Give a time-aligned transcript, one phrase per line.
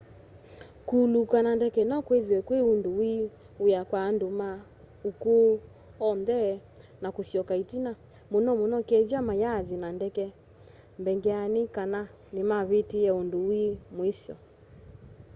[0.87, 3.11] kuuluka na ndeke no kwithwe kwi undu wi
[3.63, 4.49] wia kwa andu ma
[5.09, 5.49] ukuu
[6.07, 6.39] oonthe
[7.01, 7.91] na kusyoka itina
[8.31, 10.25] muno muno kethwa mayaathi na ndeke
[10.99, 11.99] mbeangeni kana
[12.33, 13.61] nimavitiie undu wi
[13.95, 14.35] muisyo